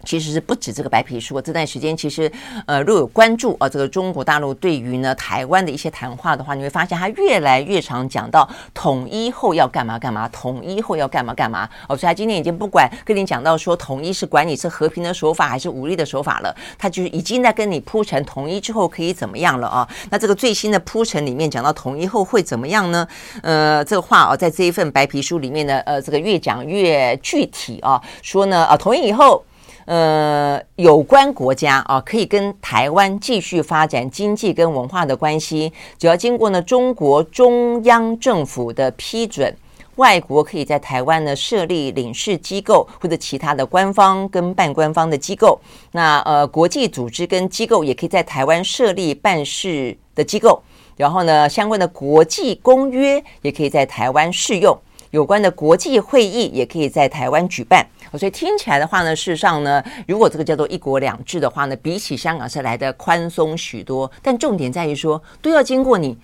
[0.05, 2.31] 其实是不止这个白皮书，这段时间其实，
[2.67, 11.69] 呃，若有关注啊，这个中国大陆对于呢台湾的一些谈话的话，你会发现他越来越常讲到统一后要干嘛干嘛，统一后要干嘛干嘛。
[11.89, 19.89] 哦，所以他今天已经不管跟你讲到说统一是管你是和平的手法还是武力的手法了，他就已经在跟你铺陈统一之后可以怎么样了啊？
[20.11, 23.09] 那这个最新的铺陈里面讲到统一后会怎么样呢？
[23.43, 29.43] 呃，这个话啊，在这一份白皮书里面呢，呃，这个越讲越具体啊，说呢，啊，统一以后。
[29.87, 39.57] 呃，有关国家啊，可以跟台湾继续发展经济跟文化的关系，只要经过呢中国中央政府的批准，
[39.95, 45.59] 外国可以在台湾呢设立领事机构或者其他的官方跟半官方的机构。
[45.93, 50.61] 那呃，国际组织跟机构也可以在台湾设立办事的机构，
[50.97, 54.77] 然后呢，相关的国际公约也可以在台湾适用，
[55.13, 57.87] 有关的国际会议也可以在台湾举办。
[58.17, 64.11] 所以听起来的话呢，事实上呢，如果这个叫做一国两制的话呢，比起香港是来的宽松许多。
[64.23, 66.17] 但重点在于说，都要经过你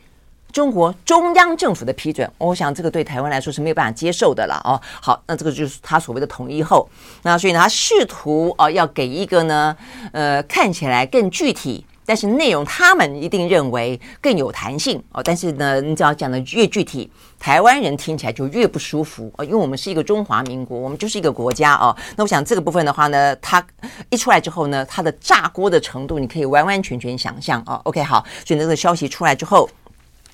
[0.53, 2.31] 中国中央政府的批准。
[2.39, 4.81] 我想这个对台湾来说是没有办法接受的了哦。
[5.01, 6.89] 好，那这个就是他所谓的统一后。
[7.23, 9.77] 那所以呢，他试图啊要给一个呢，
[10.13, 11.87] 呃，看起来更具体。
[12.05, 15.23] 但是内容他们一定认为更有弹性哦。
[15.23, 19.45] 但是呢，你只要讲的越具体，台湾人听起来就越不舒服哦。
[19.45, 21.97] 因为我们是一个中华民国，我们就是一个国家哦。
[22.17, 23.65] 那我想这个部分的话呢，它
[24.11, 27.81] 一出来之后呢，它的炸锅的程度，你可以完完全全想象哦。
[27.85, 29.69] OK，好，所以那个消息出来之后。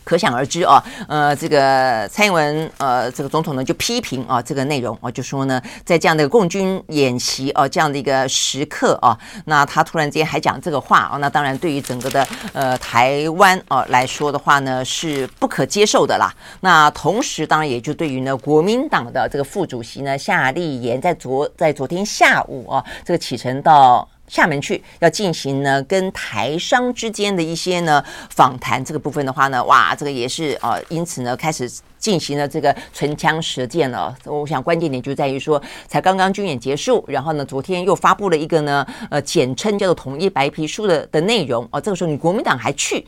[0.08, 16.34] 可想而知啊，呃，这个蔡英文呃，这个总统呢就批评啊这个内容啊，就说呢，在这样的共军演习啊这样的一个时刻啊，那他突然间还讲这个话啊，那当然对于整个的呃台湾啊来说的话呢是不可接受的啦。
[16.60, 24.08] 那同时当然也就对于呢国民党的这个副主席呢夏立言在昨在昨天下午啊这个启程到。
[24.28, 34.14] 厦门去要进行呢，跟台商之间的一些呢访谈，这个部分的话呢，哇，这个也是呃，因此呢开始进行了这个唇枪舌剑了。
[34.24, 43.06] 我想关键点就在于说，才刚刚军演结束，然后呢，昨天又发布了一个呢，呃，简称叫做统一白皮书的的内容哦，这个时候你国民党还去。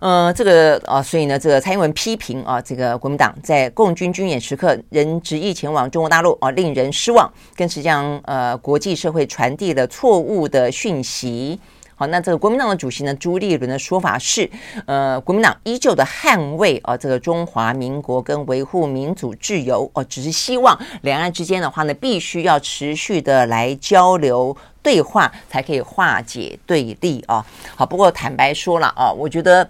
[0.00, 11.58] 呃，这个啊、所以呢，这个蔡英文批评啊，这个国民党在共军军演时刻仍执意前往中国大陆啊，令人失望，更是将呃国际社会传递了错误的讯息。
[11.96, 14.48] 好，那这个国民党的主席呢，朱立伦的说法是，
[14.86, 27.44] 呃，国民党依旧的捍卫啊，这个中华民国跟维护民主自由哦，只是希望两岸之间的话呢，必须要持续的来交流对话，才可以化解对立啊。
[27.74, 29.68] 好，不过坦白说了啊，我觉得。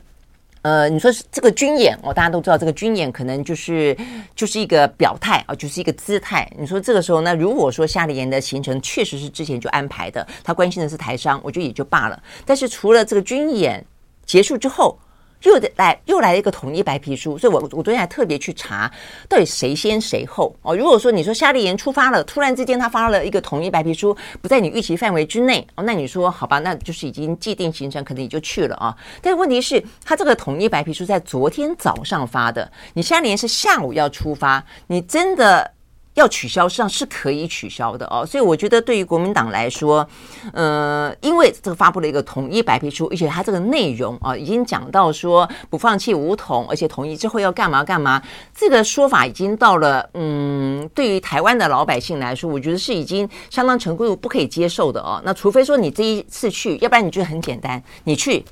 [0.62, 3.97] 呃，你说是这个军演哦，大家都知道这个军演可能就是
[4.35, 6.51] 就是一个表态啊，就是一个姿态。
[6.59, 12.23] 你说这个时候呢，如果说夏立言的行程确实是之前就安排的，他关心的是台商，我觉得也就罢了。
[12.44, 13.85] 但是除了这个军演
[14.27, 14.99] 结束之后，
[15.42, 18.90] 又来又来了一个统一白皮书，所以我我昨天还特别去查，
[19.29, 20.77] 到底谁先谁后哦。
[20.77, 28.96] 如果说你说夏立言出发了，突然之间他发了一个统一白皮书，不在你预期范围之内哦，那你说好吧，那就是已经既定行程，可能你就去了啊。
[29.22, 35.72] 但问题是，他这个统一白皮书在昨天早上发的，你夏立言是下午要出发，你真的？
[36.18, 40.07] 要取消，实际上是可以取消的哦，所以我觉得对于国民党来说，
[40.52, 48.20] 呃，因为这个发布了一个统一白皮书，而且它这个内容啊，已经讲到说不放弃武统，而且统一之后要干嘛干嘛，
[48.54, 55.22] 这个说法已经到了，嗯，对于台湾的老百姓来说，我觉得是已经相当程度不可以接受的哦。
[55.24, 58.44] 那除非说你这一次去，要不然你觉得很简单，你去，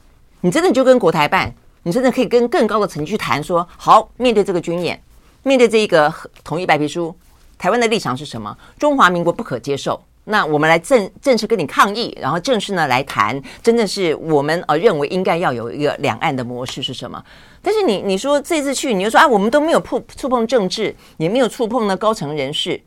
[0.42, 1.52] 你真的就跟国台办，
[1.83, 5.02] 你真的可以跟更高的层级去谈说，好，面对这个军演，
[5.42, 7.14] 面对这一个统一白皮书。
[7.59, 8.57] 台湾的立场是什么？
[8.79, 10.01] 中华民国不可接受。
[10.29, 17.25] 那我们来正正式跟你抗议，然后正式呢来谈，真的是我们呃认为应该要有一个两岸的模式是什么？
[17.62, 22.83] 但是你你说这次去，你就说啊，我们都没有碰触碰政治，也没有触碰呢高层人士，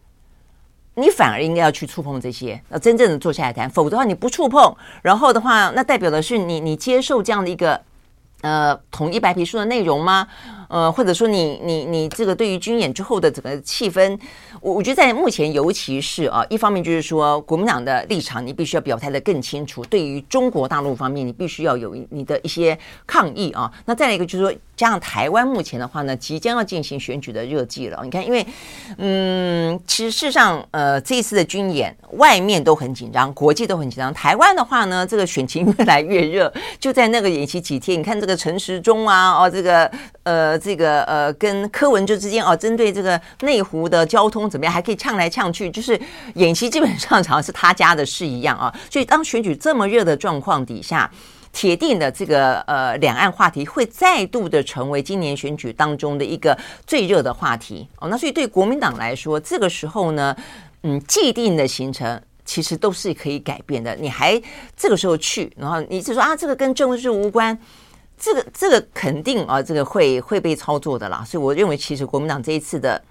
[0.96, 3.70] 你反而应该要去触碰这些，那真正的坐下来谈。
[3.70, 7.80] 否则的话你不触碰，然后的话，那代表的是你你接受这样的一个
[8.42, 10.28] 呃统一白皮书的内容吗？
[10.68, 14.16] 呃，或者说你你你这个对于军演之后的整个气氛，
[14.62, 23.72] 我我觉得在目前，尤其是啊，一方面就是说国民党的立场，你必须要表态的更清楚；对于中国大陆方面，你必须要有你的一些抗议啊。
[23.86, 28.00] 那再来一个就是说，加上台湾目前的话呢，即将要进行选举的热季了。
[28.04, 28.46] 你看，因为
[28.98, 34.14] 嗯，其实事实上，呃，这一次的军演，外面都很紧张，国际都很紧张。
[34.14, 39.90] 台湾的话呢，这个选情 越来越热，就在那个演习几天，你看这个陈时中啊，哦，这个
[40.30, 40.60] 呃。
[40.60, 45.98] 这个呃，跟柯文哲之间哦，针对这个内湖的交通怎么样，还可以呛来呛去，就是
[46.36, 48.74] 演习基本上好像是他家的事一样啊。
[48.92, 51.10] 所以当选举这么热的状况底下，
[51.54, 58.10] 铁定的这个呃两岸话题会再度的成为今年选举当中的一个最热的话题哦。
[58.10, 60.36] 那所以对国民党来说，这个时候呢，
[60.84, 63.96] 嗯，既定的行程其实都是可以改变的。
[63.96, 64.40] 你还
[64.76, 67.58] 这个时候去，然后你就说啊，这个跟政治无关。
[68.20, 73.02] 这个这个肯定啊，这个会会被操作的啦，所以我认为其实国民党这一次的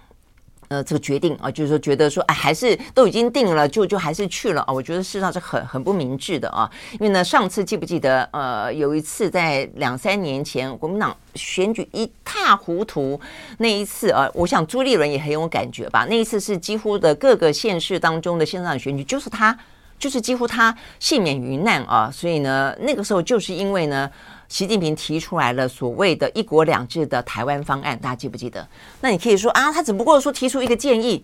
[0.68, 13.18] 呃这个决定啊，就是说觉得说哎，还是都已经定了，就就还是去了啊，我觉得事实上是很很不明智的啊，因为呢上次记不记得呃有一次在两三年前国民党选举一塌糊涂
[13.56, 19.58] 那一次啊，我想朱立伦也很有感觉吧，那一次是几乎的各个县市当中的线上选举就是他
[19.98, 24.10] 就是几乎他幸免于难啊，所以呢那个时候就是因为呢。
[24.48, 28.66] 习近平提出来了所谓的一国两制的台湾方案，大家记不记得？
[29.00, 31.22] 那你可以说啊，他只不过说提出一个建议，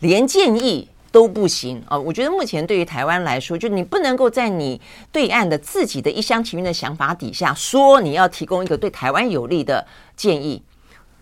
[0.00, 1.98] 连建议都不行啊！
[1.98, 4.80] 我觉得目前对于台湾来说，就你不能够在你
[5.12, 10.62] 对岸的自己的一厢情愿的想法底下，说你要提供一个对台湾有利的建议。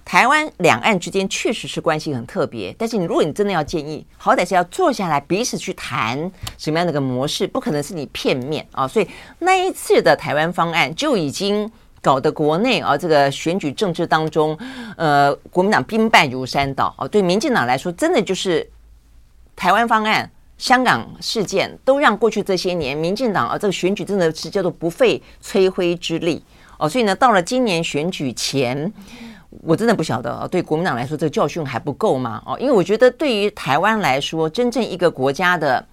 [0.04, 8.86] 台湾两岸之间确实是关系很特别，但是你如果你真的要建议，好歹是要坐下来彼此去谈什么样的一个模式，不可能是你片面啊。
[8.86, 11.70] 所以那一次的台湾方案就已经
[12.02, 14.58] 搞得国内啊这个选举政治当中，
[14.96, 17.06] 呃，国民党兵败如山倒啊。
[17.06, 18.68] 对民进党来说，真的就是
[19.54, 26.42] 台湾方案、香港事件都让过去这些年民进党啊这个选举真的是叫做不费吹灰之力。
[26.78, 28.92] 哦，所以呢，到了今年选举前，
[29.60, 32.42] 我真的不晓得哦，对国民党来说，这个教训还不够吗？
[32.46, 35.84] 哦，因为我觉得对于台湾来说，真正一个国家的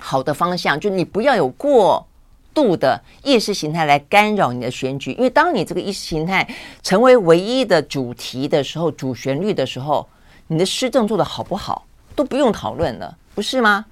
[0.00, 2.04] 好的方向，就你不要有过
[2.52, 6.48] 度的意识形态来干扰你的选举，因为当你这个意识形态
[6.82, 10.06] 成为唯一的主题的时候，主旋律的时候，
[10.48, 11.86] 你的施政做得好不好
[12.16, 13.84] 都不用讨论了，不是吗？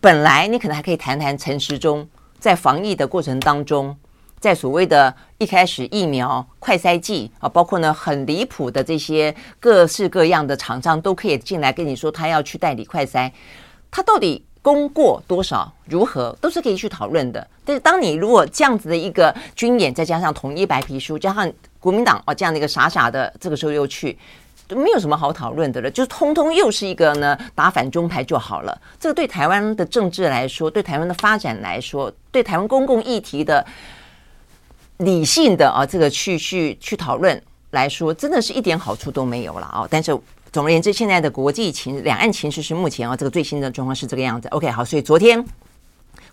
[0.00, 2.06] 本来你可能还可以谈谈陈时中
[2.38, 3.96] 在防疫的过程当中。
[4.40, 13.30] 在所谓的一开始疫苗快筛剂啊，包括呢很离谱的这些各式各样的厂商都可以进来跟你说他要去代理快筛，
[13.90, 17.46] 他到底供过多少，如何都是可以去讨论的。
[17.66, 24.18] 但是当你如果这样子的一个军演，再加上统一白皮书，加上国民党啊这样的一个傻傻的，这个时候又去，
[24.66, 28.80] 就没有什么好讨论的了，就通通又是一个呢打反中牌就好了。
[28.98, 33.66] 这个对台湾的政治来说，对台湾的发展来说，对台湾公共议题的。
[35.00, 39.86] 理性的啊，这个去去去讨论来说，真的是一点好处都没有了啊！
[39.90, 40.16] 但是
[40.52, 44.46] 总而言之，现在的国际情、两岸情势是目前啊，这个最新的状况是这个样子。
[44.48, 45.42] OK，好，所以昨天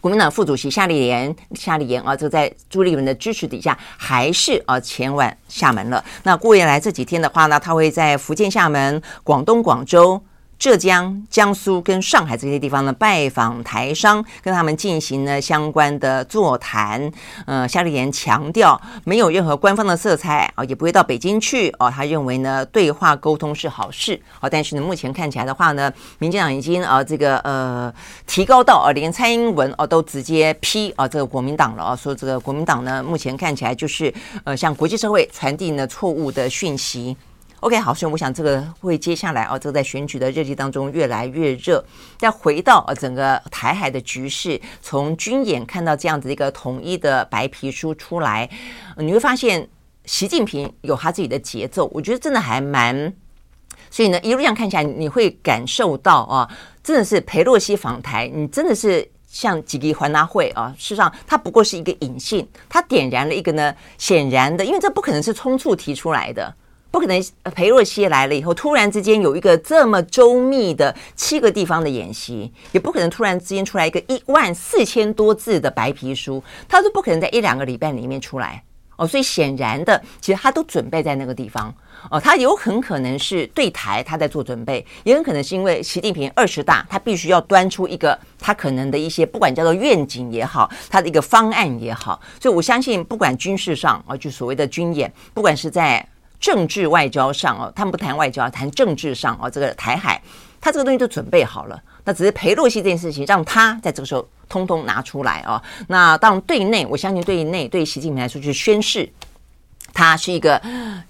[0.01, 6.03] 国民党副主席夏立言、夏立言啊，这个在朱立伦的支持底下，还是啊前往厦门了。
[6.23, 10.21] 那过未来这几天的话呢，他会在福建厦门、广东广州。
[10.59, 17.11] 浙江、江苏跟上海这些地方呢，拜访台商，跟他们进行了相关的座谈。
[17.45, 21.91] 呃，夏立言强调，没有任何官方的色彩啊，也不会到北京去哦。
[21.93, 24.49] 他认为呢，对话沟通是好事啊。
[24.49, 27.93] 但是呢，目前看起来的话呢，民进党已经啊，这个呃，
[28.25, 34.11] 提高到啊，连蔡英文哦都直接批啊，这个国民党了啊，说这个国民党呢，目前看起来就是
[34.43, 37.15] 呃，向国际社会传递呢错误的讯息。
[37.61, 41.83] OK，好，所以我想这个会接下来啊，这个在选举的热季当中越来越热。
[42.15, 48.47] 再回到呃整个台海的局势，从军演看到这样子一个统一的白皮书出来，
[48.97, 49.67] 你会发现
[50.05, 53.11] 习近平有他自己的节奏，我觉得真的还蛮。
[53.89, 56.47] 所以呢，一路上看起来，你会感受到啊，
[56.83, 60.71] 真的是裴洛西访台，你真的是像几个环大会啊。
[60.77, 66.53] 事实上，它不过是一个引信，它点燃了一个呢显然的，因为这不可能是冲促提出来的。
[66.97, 67.23] 不可能，
[67.53, 78.63] 裴若曦来了以后，突然之间有一个这么周密的七个地方的演习，也不可能突然之间出来一个一万四千多字的白皮书，他都不可能在一两个礼拜里面出来
[78.95, 79.05] 哦。
[79.05, 81.71] 所以显然的，其实他都准备在那个地方
[82.09, 82.19] 哦。
[82.19, 92.19] 他有很可能是对台他在做准备，也很可能是因为习近平二十大，他必须要端出一个他可能的一些，不管叫做愿景也好，他的一个方案也好。
[92.41, 96.03] 所以我相信，不管军事上啊，就所谓的军演，不管是在
[96.39, 99.49] 政治外交上哦，他们不谈外交，谈政治上哦。
[99.49, 100.21] 这个台海，
[100.61, 105.61] 他这个东西都准备好了，那只是裴洛西这件事情让他在这个时候通通拿出来哦。
[105.87, 109.09] 那当对内，我相信对内对习近平来说就是宣誓，
[109.93, 110.61] 他是一个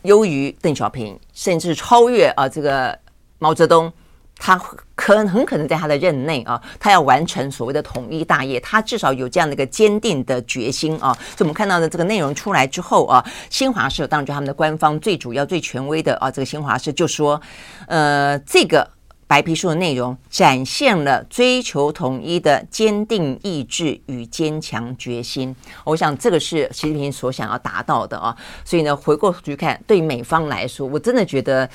[0.03, 2.97] 优于邓小平，甚至超越啊这个
[3.39, 3.91] 毛泽东。
[4.39, 4.55] 他
[4.95, 11.11] 可很可能在他的任内啊，他要完成所谓的统一大业，他至少有这样的一个坚定的决心啊。
[11.35, 17.41] 所以，我们看到的这个内容出来之后啊，新华社当然就他们的官方最主要、最权威的啊，这个新华社就说，
[17.87, 18.87] 呃，这个
[19.25, 25.55] 白皮书的内容展现了追求统一的坚定意志与坚强决心。
[25.83, 28.35] 我想，这个是习近平所想要达到的啊。
[28.63, 31.67] 所以呢，回过头去看，对美方来说，我真的觉得。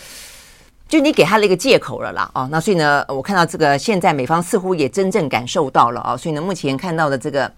[0.92, 7.50] 就你给他了一个借口了啦，哦，那所以呢，我看到这个现在美方似乎也真正感受到了啊，所以呢，目前看到的这个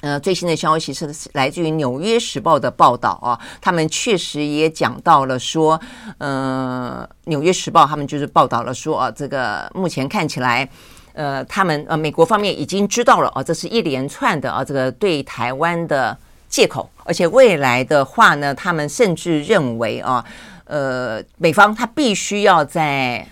[0.00, 5.78] 呃最新的消息是来自于《纽约时报》的报道啊，他们确实也讲到了说，
[6.16, 10.66] 呃，《纽约时报》他们就是报道了说啊，这个目前看起来，
[11.12, 16.16] 呃，他们呃美国方面已经知道了啊，这是一连串的啊这个对台湾的
[16.48, 20.24] 借口，而且未来的话呢，他们甚至认为啊。
[20.70, 23.26] 呃，美方他必须要在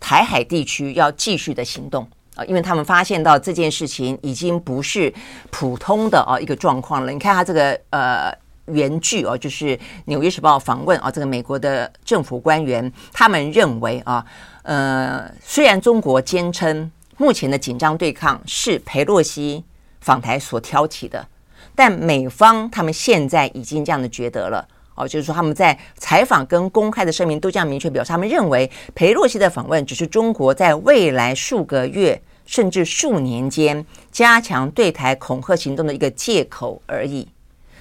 [0.00, 5.12] 台海地区要继续的行动啊，因为他们发现到这件事情已经不是
[5.50, 7.12] 普通的啊一个状况了。
[7.12, 8.32] 你看他这个呃
[8.68, 9.76] 原句哦，就是
[10.06, 14.24] 《纽约时报》访问啊，这个美国的政府官员，他们认为啊，
[14.62, 19.62] 呃，虽然中国坚称目前的紧张对抗是裴洛西
[20.00, 21.28] 访台所挑起的，
[21.74, 24.66] 但美方他们现在已经这样的觉得了。
[24.98, 37.28] 哦，就是说他们在采访跟公开的声明都这样明确表示，他们认为裴洛西的访问只是中国在未来数个月甚至数年间加强对台恐吓行动的一个借口而已。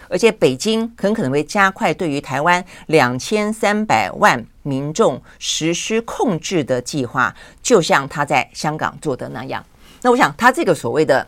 [0.10, 9.62] 而且北京很可能会加快对于台湾两千三百万民众实施控制的计划，就像他在香港做的那样。
[10.02, 11.28] 那我想他这个所谓的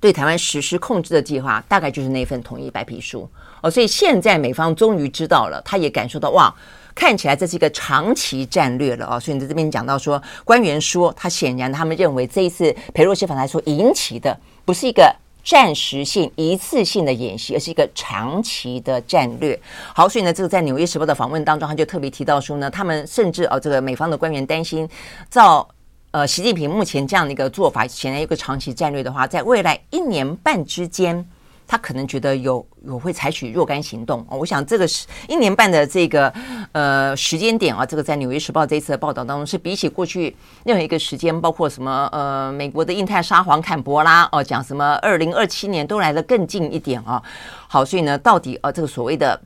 [0.00, 3.28] 对台湾实施控制的计划，大概就是那份统一白皮书
[3.62, 3.70] 哦。
[3.70, 6.54] 所以现在美方终于知道了，他也感受到哇，
[6.94, 9.18] 看起来这是一个长期战略了哦。
[9.18, 19.58] 所以你在这边讲到说，官员说他显然他们认为这一次裴洛西访台所引起的不是一个暂时性、一次性的演习，而是一个长期的战略。
[19.94, 24.88] 好，所以呢，这个在《纽约时报》的访问当中，他就特别提到说呢，他们甚至哦，这个美方的官员担心，
[25.30, 25.68] 照。
[26.12, 31.24] 呃，习近平目前这样的一个做法，显然一个长期战略的话，在未来一年半之间，
[31.70, 34.26] 他可能觉得有有会采取若干行动。
[34.28, 36.32] 我想这个是一年半的这个
[36.72, 47.22] 呃时间点啊，这个在《纽约时报》这一次的报道当中，是比起过去任何一个时间，包括什么呃美国的印太沙皇坎伯拉哦，讲什么二零二七年都来的更近一点啊。
[47.68, 49.40] 好，所以呢，到底呃这个所谓的。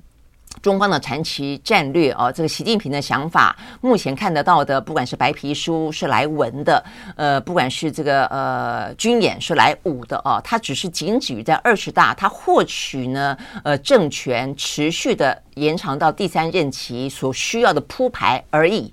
[0.62, 6.82] 中方的长期战略啊，这个习近平的想法，目前看得到的，不管是白皮书是来文的，
[7.16, 18.92] 呃，不管是这个呃军演是来武的啊，它只是仅止于在二十大，它获取呢呃政权持续的延长到第三任期所需要的铺排而已，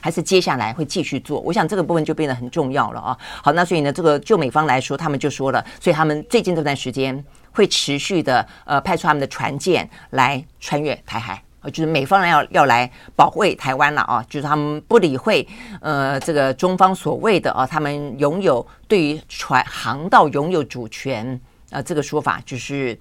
[0.00, 1.38] 还是接下来会继续做？
[1.40, 3.16] 我想这个部分就变得很重要了啊。
[3.42, 7.24] 好，那所以呢，这个就美方来说，他们就说了，所以他们最近这段时间。
[7.54, 15.46] 会持续的呃派出他们的船舰来穿越台海，呃，就是美方人要要来保卫台湾了啊，就是他们不理会
[15.80, 21.26] 呃这个中方所谓的啊，他们拥有对于船航道拥有主权
[21.70, 22.98] 啊，呃，这个说法就是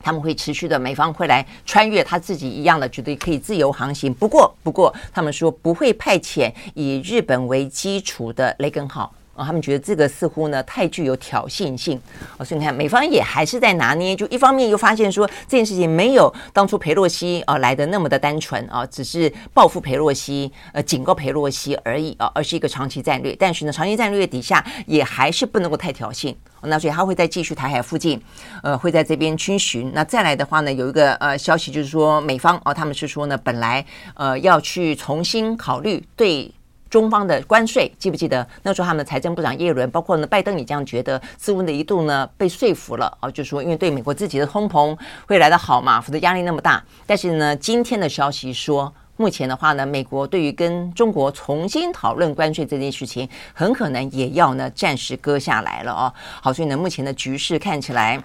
[0.00, 9.14] 他们会持续的美方会来穿越他自己一样的觉得可以自由航行，不过不过他们说不会派遣以日本为基础的雷根号。
[9.34, 11.98] 啊，他们觉得这个似乎呢太具有挑衅性，
[12.36, 23.34] 哦，所以你看美方也还是在拿捏，就一方面又发现说这件事情没有当初裴洛西啊来的那么的单纯啊，只是报复裴洛西，呃，警告裴洛西而已啊，而是一个长期战略。
[23.34, 28.20] 但是呢，长期战略底下也还是不能够太挑衅，那所以他会再继续台海附近，
[28.62, 29.90] 呃，会在这边军巡。
[29.94, 36.52] 那再来的话呢，有一个呃消息就是说美方啊，他们是说呢，本来呃要去重新考虑对。
[36.92, 44.94] 中方的关税，记不记得那时候他们的财政部长耶伦，包括呢拜登也这样觉得，似乎的一度呢被说服了啊，就说因为对美国自己的通膨
[45.26, 46.84] 会来得好嘛，否则压力那么大。
[47.06, 56.12] 但是呢，今天的消息说，目前的话呢，美国对于跟中国重新讨论关税这件事情，很可能也要呢暂时搁下来了啊。
[56.42, 58.22] 好，所以呢，目前的局势看起来。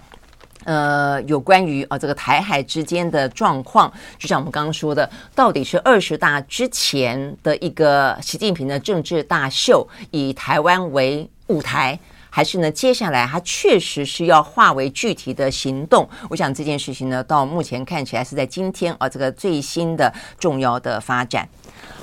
[0.64, 11.98] 呃，有关于啊这个台海之间的状况，就像我们刚刚说的，到底是二十大之前的一个习近平的政治大秀，以台湾为舞台，
[12.28, 16.06] 还是呢接下来他确实是要化为具体的行动？
[16.28, 21.48] 我想这件事情呢，到目前看起来是在今天啊这个最新的重要的发展。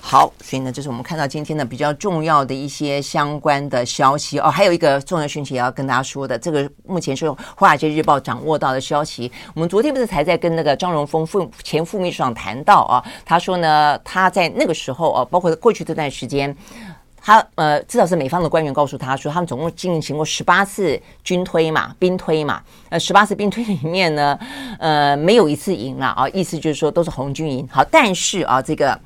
[0.07, 4.51] 好，所以呢，这是我们看到今天的比较重要的一些相关的消息哦。
[4.51, 7.25] 还有一个重要讯息也要跟大家说的，这个目前是
[7.57, 9.31] 《华尔街日报》掌握到的消息。
[9.55, 13.03] 我们昨天不是才在跟那个张荣峰副前副秘书长谈到啊？
[13.25, 16.55] 他说呢，他在那个时候啊，包括过去这段时间，
[17.19, 22.61] 他呃，至少是美方的官员告诉他说，他们总共进行过十八次军推嘛，兵推嘛。
[22.89, 24.37] 呃，十八次兵推里面呢，
[24.77, 26.29] 呃，没有一次赢了啊。
[26.29, 27.67] 意思就是说都是红军赢。
[27.71, 28.91] 好，但是啊，这个。《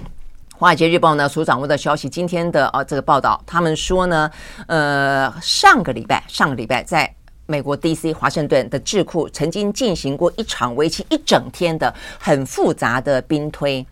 [0.60, 4.30] 华尔街日报》呢所掌握的消息，今天的啊这个报道，他们说呢，
[4.68, 7.10] 呃，上个礼拜，上个礼拜，在
[7.45, 8.12] 美国 D.C.
[8.12, 13.86] 华盛顿的智库曾经进行过一场为期一整天的很复杂的兵推。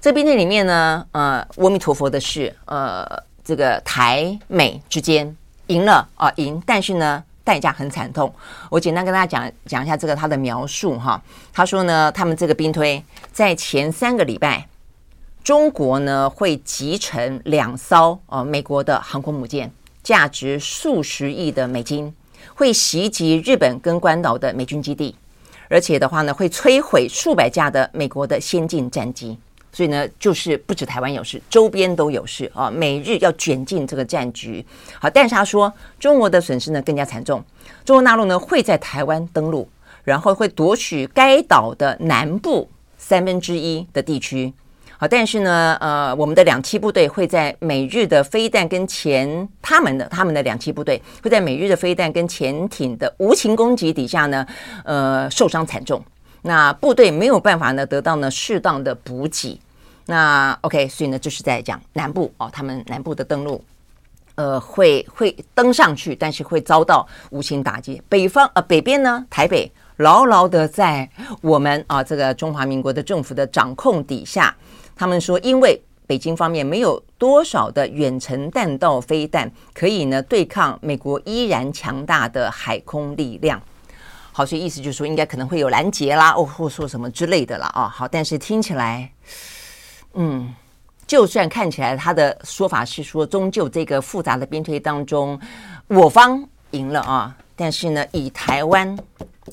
[0.00, 3.06] 这兵推里面呢，呃，阿弥陀佛的是，呃，
[3.44, 5.36] 这个台美之间
[5.66, 8.34] 赢了啊，赢，但是呢，代价很惨痛。
[8.70, 11.22] 我简单跟大家讲讲一下这个他的描述哈。
[11.52, 14.66] 他说呢，他们这个兵推在前三个礼拜。
[15.46, 19.70] 中国呢会集成两艘呃美国的航空母舰，
[20.02, 22.12] 价值数十亿的美金，
[22.56, 25.14] 会袭击日本跟关岛的美军基地，
[25.68, 29.38] 而且的话呢会摧毁数百架的美国的先进战机。
[29.72, 32.68] 所以呢，就是不止台湾有事，周边都有事啊。
[32.68, 34.66] 美日要卷进这个战局。
[34.98, 37.40] 好，但是他说中国的损失呢更加惨重，
[37.84, 39.68] 中国大陆呢会在台湾登陆，
[40.02, 42.68] 然后会夺取该岛的南部
[42.98, 44.52] 三分之一的地区。
[44.98, 54.46] 好，但是呢，呃，我们的两栖部队会在美日的飞弹跟潜，他们的他们的两栖部队会在美日的飞弹跟潜艇的无情攻击底下呢，
[54.84, 56.02] 呃，受伤惨重。
[56.40, 59.60] 那部队没有办法呢得到呢适当的补给。
[60.06, 63.62] 那 OK，所以呢就是在讲南部哦，他们南部的登陆，
[64.36, 68.00] 呃，会会登上去，但是会遭到无情打击。
[68.08, 71.06] 北方呃北边呢，台北牢牢的在
[71.42, 74.56] 我们啊这个中华民国的政府的掌控底下。
[74.96, 83.60] 他们说，因为北京方面没有多少的远程弹道飞弹可以呢对抗美国依然强大的海空力量。
[84.32, 87.66] 好，所以意思就是说，应该可能会有拦截啦，哦，或说什么之类的啦。
[87.74, 87.88] 啊。
[87.88, 89.10] 好，但是听起来，
[90.12, 90.54] 嗯，
[91.06, 95.40] 就算看起来他的说法是说，终究这个复杂的兵推当中，
[95.88, 98.98] 我方赢了啊，但是呢，以台湾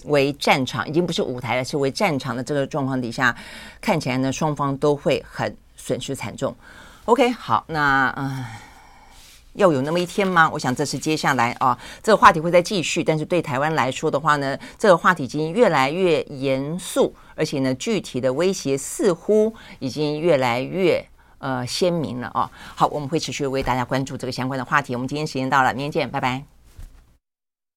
[0.05, 3.35] 为战场，已经不是舞台了，是为战场的这个状况底下，
[3.81, 6.55] 看起来呢，双方都会很损失惨重。
[7.05, 8.45] OK，好，那嗯。
[9.55, 10.49] 要有那么一天吗？
[10.51, 13.03] 我想这是接下来啊，这个话题会再继续。
[13.03, 21.05] 但是对台湾来说的话呢，这个话题已经越来越严肃，而且呢，具体的威胁似乎已经越来越
[21.37, 22.49] 呃鲜明了啊。
[22.73, 24.95] 好，我们会持续为大家关注这个相关的话题。
[24.95, 26.52] 我们今天时间到了，明天见，拜拜。